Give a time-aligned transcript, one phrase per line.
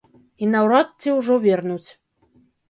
[0.45, 1.89] І наўрад ці ўжо вернуць.